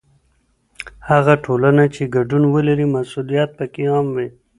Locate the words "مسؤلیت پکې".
2.95-3.83